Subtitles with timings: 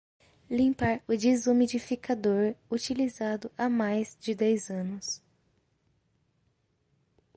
[0.49, 5.21] Limpar o desumidificador utilizado há mais de dez anos